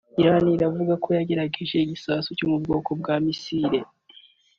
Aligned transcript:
Irani 0.21 0.49
iravuga 0.55 0.93
ko 1.03 1.07
yagerageje 1.17 1.75
igisasu 1.79 2.29
cyo 2.37 2.45
mu 2.51 2.57
bwoko 2.63 2.89
bwa 2.99 3.15
misile 3.23 3.79